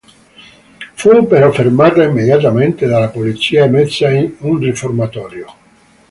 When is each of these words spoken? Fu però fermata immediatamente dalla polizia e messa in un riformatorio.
Fu 0.95 1.27
però 1.27 1.51
fermata 1.51 2.01
immediatamente 2.01 2.87
dalla 2.87 3.09
polizia 3.09 3.65
e 3.65 3.69
messa 3.69 4.09
in 4.09 4.33
un 4.39 4.57
riformatorio. 4.57 5.53